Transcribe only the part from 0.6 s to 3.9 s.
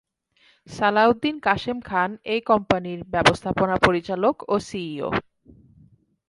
সালাউদ্দিন কাশেম খান এই কোম্পানির ব্যবস্থাপনা